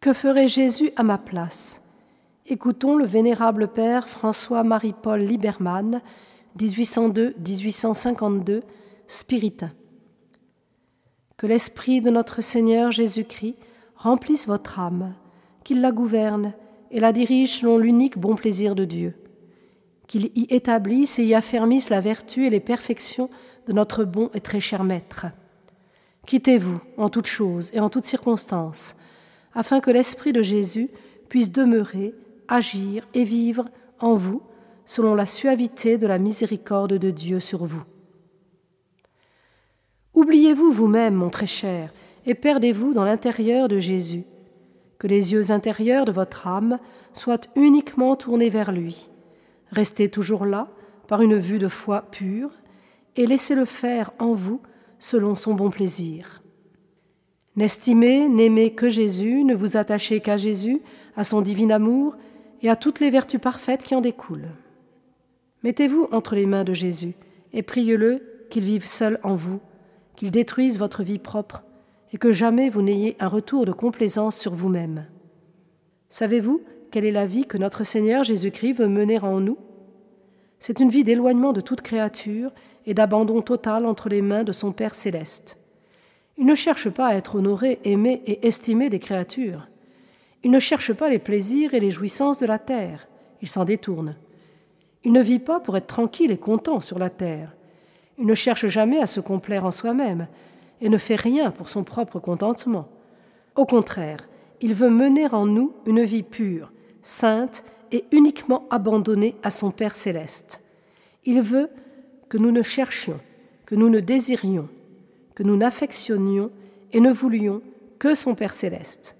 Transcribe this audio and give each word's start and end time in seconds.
Que 0.00 0.12
ferait 0.14 0.48
Jésus 0.48 0.92
à 0.96 1.02
ma 1.02 1.18
place? 1.18 1.82
Écoutons 2.46 2.96
le 2.96 3.04
vénérable 3.04 3.68
père 3.68 4.08
François-Marie-Paul 4.08 5.20
Liberman, 5.20 6.00
1802-1852, 6.58 8.62
spiritain. 9.06 9.72
Que 11.36 11.46
l'Esprit 11.46 12.00
de 12.00 12.08
notre 12.08 12.40
Seigneur 12.40 12.90
Jésus-Christ 12.90 13.56
remplisse 13.94 14.46
votre 14.46 14.80
âme, 14.80 15.12
qu'il 15.64 15.82
la 15.82 15.92
gouverne 15.92 16.54
et 16.90 16.98
la 16.98 17.12
dirige 17.12 17.58
selon 17.58 17.76
l'unique 17.76 18.16
bon 18.16 18.36
plaisir 18.36 18.74
de 18.74 18.86
Dieu, 18.86 19.12
qu'il 20.06 20.30
y 20.34 20.46
établisse 20.48 21.18
et 21.18 21.24
y 21.24 21.34
affermisse 21.34 21.90
la 21.90 22.00
vertu 22.00 22.46
et 22.46 22.50
les 22.50 22.60
perfections 22.60 23.28
de 23.66 23.74
notre 23.74 24.04
bon 24.04 24.30
et 24.32 24.40
très 24.40 24.60
cher 24.60 24.82
Maître. 24.82 25.26
Quittez-vous 26.24 26.80
en 26.96 27.10
toutes 27.10 27.26
choses 27.26 27.70
et 27.74 27.80
en 27.80 27.90
toutes 27.90 28.06
circonstances, 28.06 28.96
afin 29.54 29.80
que 29.80 29.90
l'Esprit 29.90 30.32
de 30.32 30.42
Jésus 30.42 30.90
puisse 31.28 31.52
demeurer, 31.52 32.14
agir 32.48 33.06
et 33.14 33.24
vivre 33.24 33.68
en 34.00 34.14
vous 34.14 34.42
selon 34.84 35.14
la 35.14 35.26
suavité 35.26 35.98
de 35.98 36.06
la 36.06 36.18
miséricorde 36.18 36.94
de 36.94 37.10
Dieu 37.10 37.38
sur 37.38 37.64
vous. 37.64 37.84
Oubliez-vous 40.14 40.72
vous-même, 40.72 41.14
mon 41.14 41.30
très 41.30 41.46
cher, 41.46 41.92
et 42.26 42.34
perdez-vous 42.34 42.92
dans 42.92 43.04
l'intérieur 43.04 43.68
de 43.68 43.78
Jésus. 43.78 44.24
Que 44.98 45.06
les 45.06 45.32
yeux 45.32 45.52
intérieurs 45.52 46.04
de 46.04 46.12
votre 46.12 46.46
âme 46.46 46.78
soient 47.12 47.40
uniquement 47.56 48.16
tournés 48.16 48.50
vers 48.50 48.72
lui. 48.72 49.10
Restez 49.70 50.10
toujours 50.10 50.44
là, 50.44 50.68
par 51.06 51.22
une 51.22 51.38
vue 51.38 51.58
de 51.58 51.68
foi 51.68 52.02
pure, 52.10 52.50
et 53.16 53.26
laissez-le 53.26 53.64
faire 53.64 54.10
en 54.18 54.32
vous 54.32 54.60
selon 54.98 55.36
son 55.36 55.54
bon 55.54 55.70
plaisir. 55.70 56.42
N'estimez, 57.56 58.28
n'aimez 58.28 58.72
que 58.74 58.88
Jésus, 58.88 59.44
ne 59.44 59.54
vous 59.54 59.76
attachez 59.76 60.20
qu'à 60.20 60.36
Jésus, 60.36 60.80
à 61.16 61.24
son 61.24 61.42
divin 61.42 61.70
amour 61.70 62.16
et 62.62 62.70
à 62.70 62.76
toutes 62.76 63.00
les 63.00 63.10
vertus 63.10 63.40
parfaites 63.40 63.84
qui 63.84 63.94
en 63.94 64.00
découlent. 64.00 64.50
Mettez-vous 65.62 66.08
entre 66.12 66.34
les 66.34 66.46
mains 66.46 66.64
de 66.64 66.72
Jésus 66.72 67.14
et 67.52 67.62
priez-le 67.62 68.22
qu'il 68.50 68.64
vive 68.64 68.86
seul 68.86 69.18
en 69.22 69.34
vous 69.34 69.60
qu'il 70.16 70.30
détruise 70.30 70.78
votre 70.78 71.02
vie 71.02 71.18
propre 71.18 71.62
et 72.12 72.18
que 72.18 72.32
jamais 72.32 72.68
vous 72.68 72.82
n'ayez 72.82 73.16
un 73.20 73.28
retour 73.28 73.64
de 73.64 73.72
complaisance 73.72 74.36
sur 74.36 74.54
vous-même. 74.54 75.06
Savez-vous 76.08 76.62
quelle 76.90 77.04
est 77.04 77.12
la 77.12 77.26
vie 77.26 77.46
que 77.46 77.56
notre 77.56 77.84
Seigneur 77.84 78.24
Jésus-Christ 78.24 78.72
veut 78.72 78.88
mener 78.88 79.18
en 79.20 79.40
nous? 79.40 79.58
C'est 80.58 80.80
une 80.80 80.90
vie 80.90 81.04
d'éloignement 81.04 81.52
de 81.52 81.60
toute 81.60 81.80
créature 81.80 82.52
et 82.84 82.94
d'abandon 82.94 83.42
total 83.42 83.86
entre 83.86 84.08
les 84.08 84.22
mains 84.22 84.44
de 84.44 84.52
son 84.52 84.72
Père 84.72 84.94
céleste. 84.94 85.59
Il 86.40 86.46
ne 86.46 86.54
cherche 86.54 86.88
pas 86.88 87.08
à 87.08 87.14
être 87.16 87.34
honoré, 87.34 87.80
aimé 87.84 88.22
et 88.24 88.46
estimé 88.46 88.88
des 88.88 88.98
créatures. 88.98 89.68
Il 90.42 90.50
ne 90.50 90.58
cherche 90.58 90.94
pas 90.94 91.10
les 91.10 91.18
plaisirs 91.18 91.74
et 91.74 91.80
les 91.80 91.90
jouissances 91.90 92.38
de 92.38 92.46
la 92.46 92.58
terre. 92.58 93.08
Il 93.42 93.48
s'en 93.48 93.66
détourne. 93.66 94.16
Il 95.04 95.12
ne 95.12 95.20
vit 95.20 95.38
pas 95.38 95.60
pour 95.60 95.76
être 95.76 95.86
tranquille 95.86 96.30
et 96.30 96.38
content 96.38 96.80
sur 96.80 96.98
la 96.98 97.10
terre. 97.10 97.54
Il 98.16 98.24
ne 98.24 98.32
cherche 98.32 98.68
jamais 98.68 99.00
à 99.00 99.06
se 99.06 99.20
complaire 99.20 99.66
en 99.66 99.70
soi-même 99.70 100.28
et 100.80 100.88
ne 100.88 100.96
fait 100.96 101.14
rien 101.14 101.50
pour 101.50 101.68
son 101.68 101.84
propre 101.84 102.18
contentement. 102.18 102.88
Au 103.54 103.66
contraire, 103.66 104.26
il 104.62 104.72
veut 104.72 104.88
mener 104.88 105.26
en 105.26 105.44
nous 105.44 105.74
une 105.84 106.04
vie 106.04 106.22
pure, 106.22 106.72
sainte 107.02 107.64
et 107.92 108.06
uniquement 108.12 108.64
abandonnée 108.70 109.36
à 109.42 109.50
son 109.50 109.70
Père 109.70 109.94
céleste. 109.94 110.62
Il 111.26 111.42
veut 111.42 111.68
que 112.30 112.38
nous 112.38 112.50
ne 112.50 112.62
cherchions, 112.62 113.20
que 113.66 113.74
nous 113.74 113.90
ne 113.90 114.00
désirions, 114.00 114.70
nous 115.44 115.56
n'affectionnions 115.56 116.50
et 116.92 117.00
ne 117.00 117.10
voulions 117.12 117.62
que 117.98 118.14
son 118.14 118.34
Père 118.34 118.52
céleste. 118.52 119.16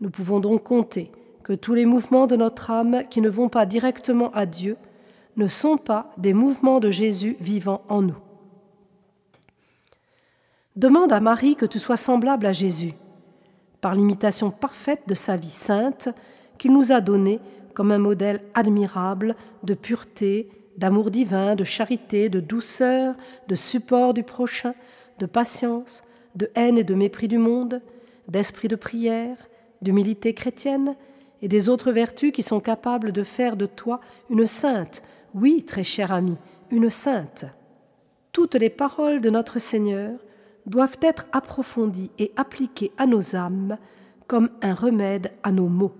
Nous 0.00 0.10
pouvons 0.10 0.40
donc 0.40 0.62
compter 0.62 1.10
que 1.42 1.52
tous 1.52 1.74
les 1.74 1.86
mouvements 1.86 2.26
de 2.26 2.36
notre 2.36 2.70
âme 2.70 3.04
qui 3.10 3.20
ne 3.20 3.28
vont 3.28 3.48
pas 3.48 3.66
directement 3.66 4.30
à 4.32 4.46
Dieu 4.46 4.76
ne 5.36 5.46
sont 5.46 5.76
pas 5.76 6.12
des 6.18 6.32
mouvements 6.32 6.80
de 6.80 6.90
Jésus 6.90 7.36
vivant 7.40 7.82
en 7.88 8.02
nous. 8.02 8.18
Demande 10.76 11.12
à 11.12 11.20
Marie 11.20 11.56
que 11.56 11.66
tu 11.66 11.78
sois 11.78 11.96
semblable 11.96 12.46
à 12.46 12.52
Jésus, 12.52 12.94
par 13.80 13.94
l'imitation 13.94 14.50
parfaite 14.50 15.02
de 15.06 15.14
sa 15.14 15.36
vie 15.36 15.48
sainte 15.48 16.08
qu'il 16.58 16.72
nous 16.72 16.92
a 16.92 17.00
donnée 17.00 17.40
comme 17.74 17.92
un 17.92 17.98
modèle 17.98 18.42
admirable 18.54 19.36
de 19.62 19.74
pureté, 19.74 20.50
d'amour 20.76 21.10
divin, 21.10 21.56
de 21.56 21.64
charité, 21.64 22.28
de 22.28 22.40
douceur, 22.40 23.14
de 23.48 23.54
support 23.54 24.14
du 24.14 24.22
prochain, 24.22 24.74
de 25.18 25.26
patience, 25.26 26.04
de 26.34 26.50
haine 26.54 26.78
et 26.78 26.84
de 26.84 26.94
mépris 26.94 27.28
du 27.28 27.38
monde, 27.38 27.80
d'esprit 28.28 28.68
de 28.68 28.76
prière, 28.76 29.36
d'humilité 29.82 30.34
chrétienne 30.34 30.94
et 31.42 31.48
des 31.48 31.68
autres 31.68 31.92
vertus 31.92 32.32
qui 32.32 32.42
sont 32.42 32.60
capables 32.60 33.12
de 33.12 33.22
faire 33.22 33.56
de 33.56 33.66
toi 33.66 34.00
une 34.30 34.46
sainte, 34.46 35.02
oui, 35.34 35.64
très 35.64 35.84
chère 35.84 36.12
amie, 36.12 36.36
une 36.70 36.90
sainte. 36.90 37.44
Toutes 38.32 38.54
les 38.54 38.70
paroles 38.70 39.20
de 39.20 39.30
notre 39.30 39.58
Seigneur 39.58 40.18
doivent 40.66 40.98
être 41.00 41.26
approfondies 41.32 42.10
et 42.18 42.32
appliquées 42.36 42.92
à 42.98 43.06
nos 43.06 43.34
âmes 43.34 43.78
comme 44.26 44.50
un 44.62 44.74
remède 44.74 45.32
à 45.42 45.52
nos 45.52 45.68
maux. 45.68 45.94